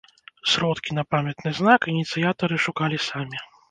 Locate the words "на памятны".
0.99-1.49